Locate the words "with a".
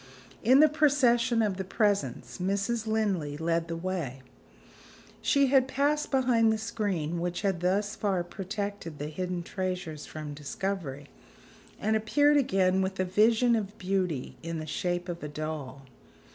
12.81-13.05